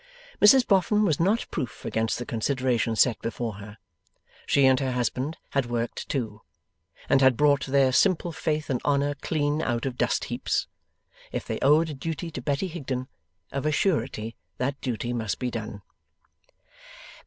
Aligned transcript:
Mrs 0.41 0.65
Boffin 0.65 1.03
was 1.05 1.19
not 1.19 1.45
proof 1.51 1.85
against 1.85 2.17
the 2.17 2.25
consideration 2.25 2.95
set 2.95 3.21
before 3.21 3.57
her. 3.57 3.77
She 4.47 4.65
and 4.65 4.79
her 4.79 4.93
husband 4.93 5.37
had 5.51 5.67
worked 5.67 6.09
too, 6.09 6.41
and 7.07 7.21
had 7.21 7.37
brought 7.37 7.67
their 7.67 7.91
simple 7.91 8.31
faith 8.31 8.71
and 8.71 8.81
honour 8.83 9.13
clean 9.13 9.61
out 9.61 9.85
of 9.85 9.97
dustheaps. 9.99 10.65
If 11.31 11.45
they 11.45 11.59
owed 11.59 11.89
a 11.91 11.93
duty 11.93 12.31
to 12.31 12.41
Betty 12.41 12.65
Higden, 12.67 13.09
of 13.51 13.63
a 13.63 13.71
surety 13.71 14.35
that 14.57 14.81
duty 14.81 15.13
must 15.13 15.37
be 15.37 15.51
done. 15.51 15.83